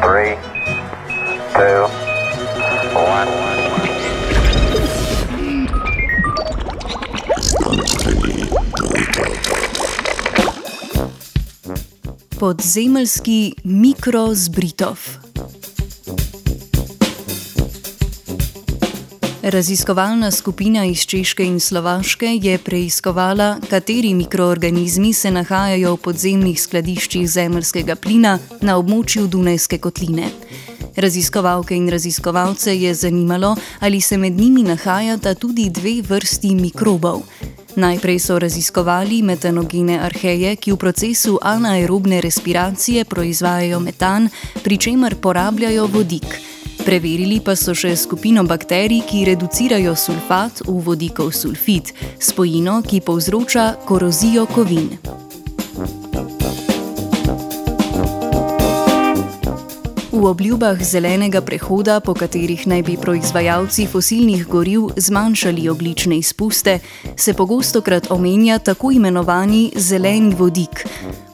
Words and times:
three, 0.00 0.34
two, 1.52 1.82
one. 2.94 3.28
Podzemeljski 12.38 13.54
mikrozbritov. 13.64 15.29
Raziskovalna 19.42 20.30
skupina 20.30 20.84
iz 20.84 21.06
Češke 21.06 21.44
in 21.44 21.60
Slovaške 21.60 22.26
je 22.42 22.58
preiskovala, 22.58 23.56
kateri 23.70 24.14
mikroorganizmi 24.14 25.12
se 25.12 25.30
nahajajo 25.30 25.94
v 25.94 25.96
podzemnih 25.96 26.60
skladiščih 26.60 27.24
zemljskega 27.28 27.96
plina 27.96 28.38
na 28.60 28.76
območju 28.76 29.24
Dunajske 29.26 29.78
kotline. 29.78 30.28
Raziskovalke 30.96 31.76
in 31.76 31.88
raziskovalce 31.88 32.76
je 32.76 32.94
zanimalo, 32.94 33.56
ali 33.80 34.00
se 34.00 34.18
med 34.18 34.36
njimi 34.36 34.62
nahajata 34.62 35.34
tudi 35.34 35.70
dve 35.70 36.02
vrsti 36.02 36.54
mikrobov. 36.54 37.22
Najprej 37.76 38.18
so 38.18 38.38
raziskovali 38.38 39.22
metanogene 39.22 39.98
arheje, 40.04 40.56
ki 40.56 40.72
v 40.72 40.76
procesu 40.76 41.38
anaerobne 41.42 42.20
respiracije 42.20 43.04
proizvajajo 43.04 43.80
metan, 43.80 44.28
pri 44.62 44.76
čemer 44.76 45.16
porabljajo 45.16 45.86
vodik. 45.86 46.49
Preverili 46.90 47.36
pa 47.38 47.52
so 47.54 47.70
še 47.70 47.92
skupino 47.94 48.42
bakterij, 48.42 49.04
ki 49.06 49.20
reducirajo 49.28 49.92
sulfat 49.94 50.64
v 50.66 50.74
vodikov 50.88 51.30
sulfit, 51.30 51.94
spojino, 52.18 52.80
ki 52.82 52.98
povzroča 53.06 53.70
korozijo 53.86 54.48
kovin. 54.50 55.19
V 60.20 60.26
obljubah 60.28 60.76
zelenega 60.84 61.40
prehoda, 61.40 61.96
po 62.04 62.12
katerih 62.12 62.66
naj 62.68 62.82
bi 62.84 62.96
proizvajalci 63.00 63.86
fosilnih 63.88 64.42
goriv 64.46 64.90
zmanjšali 64.96 65.68
oglične 65.68 66.18
izpuste, 66.18 66.78
se 67.16 67.32
pogosto 67.34 67.80
krat 67.80 68.10
omenja 68.10 68.58
tako 68.58 68.90
imenovani 68.92 69.72
zeleni 69.76 70.34
vodik. 70.34 70.84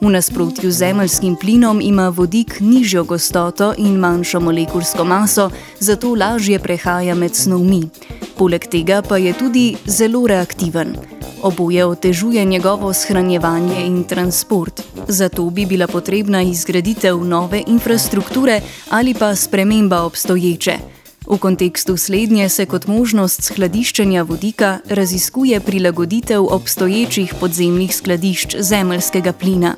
V 0.00 0.10
nasprotju 0.10 0.70
z 0.70 0.78
zemeljskim 0.78 1.36
plinom 1.40 1.80
ima 1.80 2.08
vodik 2.08 2.60
nižjo 2.60 3.04
gostoto 3.04 3.72
in 3.78 3.96
manjšo 3.96 4.40
molekulsko 4.40 5.04
maso, 5.04 5.50
zato 5.80 6.14
lažje 6.14 6.58
prehaja 6.58 7.14
med 7.14 7.34
snovmi. 7.34 7.88
Poleg 8.36 8.68
tega 8.68 9.02
pa 9.02 9.16
je 9.16 9.32
tudi 9.32 9.76
zelo 9.86 10.26
reaktiven. 10.26 11.13
Oboje 11.44 11.84
otežuje 11.84 12.44
njegovo 12.44 12.92
shranjevanje 12.92 13.86
in 13.86 14.04
transport. 14.04 14.82
Zato 15.08 15.50
bi 15.50 15.66
bila 15.66 15.86
potrebna 15.86 16.42
izgraditev 16.42 17.24
nove 17.24 17.62
infrastrukture 17.66 18.60
ali 18.90 19.14
pa 19.14 19.34
sprememba 19.34 20.02
obstoječe. 20.02 20.78
V 21.26 21.38
kontekstu 21.38 21.96
slednje 21.96 22.48
se 22.48 22.66
kot 22.66 22.86
možnost 22.86 23.42
skladiščenja 23.42 24.22
vodika 24.22 24.78
raziskuje 24.88 25.60
prilagoditev 25.60 26.44
obstoječih 26.44 27.34
podzemnih 27.40 27.96
skladišč 27.96 28.56
zemljskega 28.58 29.32
plina. 29.32 29.76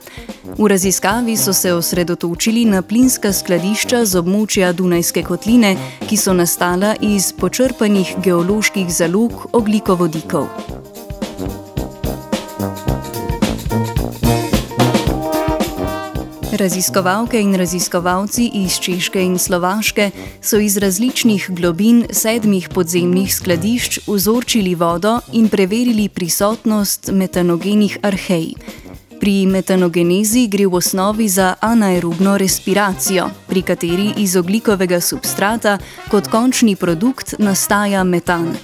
V 0.59 0.67
raziskavi 0.67 1.37
so 1.37 1.53
se 1.53 1.72
osredotočili 1.72 2.64
na 2.64 2.83
plinska 2.83 3.33
skladišča 3.33 4.05
z 4.05 4.19
območja 4.22 4.72
Dunajske 4.72 5.22
kotline, 5.22 5.77
ki 6.09 6.17
so 6.17 6.33
nastala 6.33 6.94
iz 7.00 7.33
počrpanih 7.33 8.14
geoloških 8.25 8.91
zalog 8.91 9.47
oglikovodikov. 9.53 10.75
Raziskovalke 16.57 17.41
in 17.41 17.55
raziskovalci 17.55 18.51
iz 18.55 18.79
Češke 18.81 19.21
in 19.23 19.39
Slovaške 19.39 20.11
so 20.41 20.57
iz 20.57 20.77
različnih 20.77 21.51
globin 21.51 22.07
sedmih 22.11 22.69
podzemnih 22.69 23.35
skladišč 23.35 23.99
vzorčili 24.07 24.75
vodo 24.75 25.19
in 25.33 25.49
preverili 25.49 26.09
prisotnost 26.09 27.11
metanogenih 27.12 27.99
arhej. 28.03 28.55
Pri 29.21 29.47
metanogenezi 29.47 30.47
gre 30.49 30.66
v 30.66 30.75
osnovi 30.75 31.28
za 31.28 31.55
anaerobno 31.61 32.39
respiracijo, 32.39 33.28
pri 33.47 33.62
kateri 33.62 34.12
iz 34.16 34.37
oglikovega 34.37 35.00
substrata 35.00 35.78
kot 36.09 36.28
končni 36.28 36.77
produkt 36.77 37.34
nastaja 37.39 38.05
metan. 38.05 38.56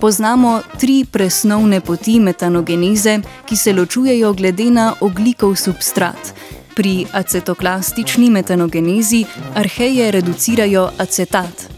Poznamo 0.00 0.60
tri 0.78 1.04
presnovne 1.10 1.80
poti 1.80 2.20
metanogeneze, 2.20 3.20
ki 3.46 3.56
se 3.56 3.72
ločujejo 3.72 4.32
glede 4.32 4.70
na 4.70 4.94
oglikov 5.00 5.56
substrat. 5.56 6.34
Pri 6.76 7.06
acetoklastični 7.12 8.30
metanogenezi 8.30 9.24
arheje 9.54 10.10
reducirajo 10.10 10.90
acetat, 10.98 11.68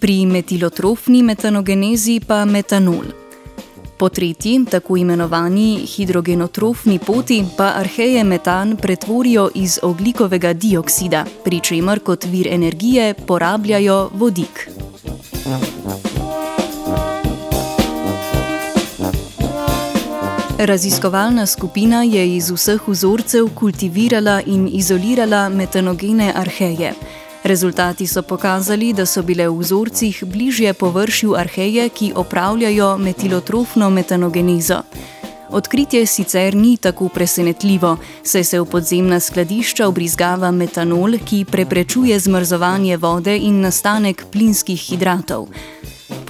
pri 0.00 0.26
metilotrofni 0.26 1.22
metanogenezi 1.22 2.20
pa 2.26 2.44
metanol. 2.44 3.04
Po 3.98 4.08
tretji, 4.08 4.64
tako 4.70 4.96
imenovani 4.96 5.86
hidrogenotrofni 5.86 6.98
poti, 6.98 7.44
pa 7.56 7.72
arheje 7.76 8.24
metan 8.24 8.76
pretvorijo 8.76 9.50
iz 9.54 9.78
oglikovega 9.82 10.52
dioksida, 10.52 11.24
pri 11.44 11.60
čemer 11.60 12.00
kot 12.00 12.24
vir 12.24 12.48
energije 12.50 13.14
porabljajo 13.26 14.10
vodik. 14.14 14.68
Raziskovalna 20.62 21.46
skupina 21.46 22.02
je 22.02 22.36
iz 22.36 22.50
vseh 22.50 22.88
vzorcev 22.88 23.46
kultivirala 23.54 24.42
in 24.46 24.68
izolirala 24.72 25.48
metanogene 25.48 26.32
arheje. 26.36 26.92
Rezultati 27.44 28.06
so 28.06 28.22
pokazali, 28.22 28.92
da 28.92 29.06
so 29.06 29.22
bile 29.22 29.48
v 29.48 29.56
vzorcih 29.58 30.24
bližje 30.26 30.74
površju 30.74 31.34
arheje, 31.34 31.88
ki 31.88 32.12
opravljajo 32.16 32.98
metilotrofno 32.98 33.90
metanogenizo. 33.90 34.82
Odkritje 35.50 36.06
sicer 36.06 36.54
ni 36.54 36.76
tako 36.76 37.08
presenetljivo, 37.08 37.96
saj 38.22 38.44
se 38.44 38.60
v 38.60 38.64
podzemna 38.64 39.20
skladišča 39.20 39.88
obrizgava 39.88 40.50
metanol, 40.50 41.16
ki 41.24 41.44
preprečuje 41.44 42.20
zmrzovanje 42.20 42.96
vode 42.96 43.36
in 43.36 43.60
nastanek 43.60 44.26
plinskih 44.32 44.80
hidratov. 44.80 45.48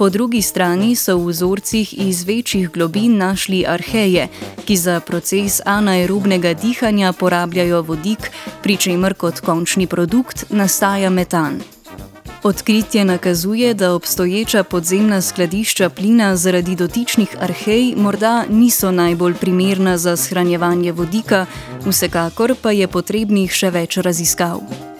Po 0.01 0.09
drugi 0.09 0.41
strani 0.41 0.95
so 0.95 1.13
v 1.17 1.29
vzorcih 1.29 2.07
iz 2.07 2.23
večjih 2.23 2.71
globin 2.73 3.17
našli 3.17 3.65
arheje, 3.67 4.27
ki 4.65 4.77
za 4.77 4.99
proces 4.99 5.61
anaerobnega 5.65 6.53
dihanja 6.53 7.13
porabljajo 7.13 7.81
vodik, 7.81 8.31
pri 8.63 8.77
čemer 8.77 9.13
kot 9.13 9.39
končni 9.45 9.87
produkt 9.87 10.45
nastaja 10.49 11.09
metan. 11.09 11.61
Odkritje 12.43 13.05
nakazuje, 13.05 13.73
da 13.73 13.93
obstoječa 13.93 14.63
podzemna 14.63 15.21
skladišča 15.21 15.89
plina 15.89 16.35
zaradi 16.35 16.75
dotičnih 16.75 17.35
arhej 17.39 17.93
morda 17.97 18.45
niso 18.49 18.91
najbolj 18.91 19.33
primerna 19.33 19.97
za 19.97 20.17
shranjevanje 20.17 20.91
vodika, 20.91 21.45
vsekakor 21.85 22.55
pa 22.61 22.71
je 22.71 22.87
potrebnih 22.87 23.51
še 23.51 23.69
več 23.69 23.97
raziskav. 23.97 24.90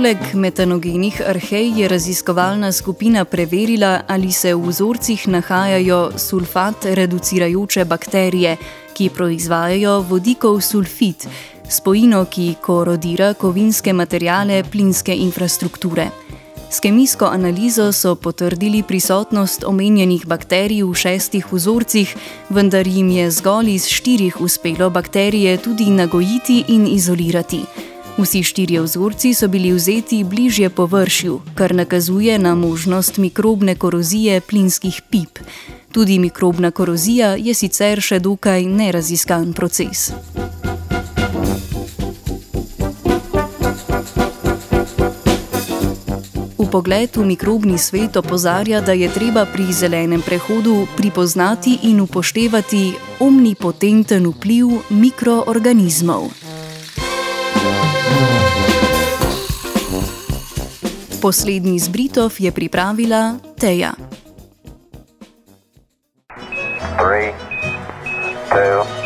Poleg 0.00 0.30
metanogenih 0.32 1.18
arhej 1.28 1.74
je 1.76 1.88
raziskovalna 1.88 2.72
skupina 2.72 3.24
preverila, 3.24 4.00
ali 4.08 4.32
se 4.32 4.54
v 4.54 4.68
vzorcih 4.68 5.26
nahajajo 5.28 6.12
sulfat 6.16 6.86
reducirajoče 6.96 7.84
bakterije, 7.84 8.54
ki 8.96 9.10
proizvajajo 9.12 9.98
vodikov 10.08 10.62
sulfit, 10.64 11.26
spojino, 11.68 12.22
ki 12.24 12.54
korodira 12.64 13.34
kovinske 13.34 13.92
materijale 13.92 14.62
plinske 14.64 15.12
infrastrukture. 15.16 16.08
S 16.70 16.80
kemijsko 16.80 17.28
analizo 17.28 17.92
so 17.92 18.14
potrdili 18.14 18.82
prisotnost 18.82 19.64
omenjenih 19.68 20.26
bakterij 20.26 20.80
v 20.82 20.94
šestih 20.94 21.52
vzorcih, 21.52 22.16
vendar 22.48 22.88
jim 22.88 23.10
je 23.10 23.30
zgolj 23.30 23.74
iz 23.74 23.92
štirih 23.92 24.40
uspelo 24.40 24.90
bakterije 24.90 25.58
tudi 25.58 25.90
nagojiti 25.90 26.64
in 26.68 26.86
izolirati. 26.86 27.89
Vsi 28.20 28.42
štirje 28.42 28.80
vzorci 28.80 29.34
so 29.34 29.48
bili 29.48 29.72
vzeti 29.72 30.24
bližje 30.24 30.70
površju, 30.70 31.40
kar 31.54 31.74
nakazuje 31.74 32.38
na 32.38 32.54
možnost 32.54 33.16
mikrobne 33.16 33.74
korozije 33.74 34.40
plinskih 34.40 35.02
pip. 35.10 35.38
Tudi 35.92 36.18
mikrobna 36.18 36.70
korozija 36.70 37.34
je 37.40 37.54
sicer 37.54 38.00
še 38.00 38.18
dokaj 38.20 38.64
neraziskan 38.64 39.52
proces. 39.52 40.12
V 46.58 46.68
pogled 46.70 47.16
v 47.16 47.24
mikrobni 47.24 47.78
svet 47.78 48.16
opozarja, 48.20 48.80
da 48.80 48.92
je 48.92 49.08
treba 49.08 49.46
pri 49.48 49.72
zelenem 49.72 50.22
prehodu 50.22 50.86
pripoznati 50.96 51.78
in 51.88 52.00
upoštevati 52.00 52.92
omnipotenten 53.20 54.28
vpliv 54.28 54.68
mikroorganizmov. 54.90 56.39
Poslednji 61.20 61.76
zbritov 61.76 62.40
je 62.40 62.48
pripravila 62.48 63.36
Teja. 63.60 63.92
Three, 66.96 67.36
two, 68.48 68.99